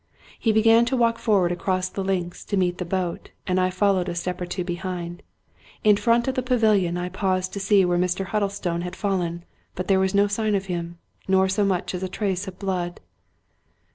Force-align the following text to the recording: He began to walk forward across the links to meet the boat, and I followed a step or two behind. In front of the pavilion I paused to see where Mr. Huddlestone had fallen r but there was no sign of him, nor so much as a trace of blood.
He 0.39 0.51
began 0.51 0.85
to 0.85 0.97
walk 0.97 1.19
forward 1.19 1.51
across 1.51 1.87
the 1.87 2.03
links 2.03 2.43
to 2.45 2.57
meet 2.57 2.79
the 2.79 2.85
boat, 2.85 3.29
and 3.45 3.59
I 3.59 3.69
followed 3.69 4.09
a 4.09 4.15
step 4.15 4.41
or 4.41 4.47
two 4.47 4.63
behind. 4.63 5.21
In 5.83 5.95
front 5.95 6.27
of 6.27 6.33
the 6.33 6.41
pavilion 6.41 6.97
I 6.97 7.07
paused 7.09 7.53
to 7.53 7.59
see 7.59 7.85
where 7.85 7.99
Mr. 7.99 8.25
Huddlestone 8.25 8.81
had 8.81 8.95
fallen 8.95 9.33
r 9.33 9.45
but 9.75 9.87
there 9.87 9.99
was 9.99 10.15
no 10.15 10.25
sign 10.25 10.55
of 10.55 10.65
him, 10.65 10.97
nor 11.27 11.47
so 11.47 11.63
much 11.63 11.93
as 11.93 12.01
a 12.01 12.09
trace 12.09 12.47
of 12.47 12.57
blood. 12.57 12.99